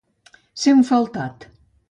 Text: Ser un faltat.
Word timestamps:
Ser 0.61 0.73
un 0.77 0.81
faltat. 0.89 1.49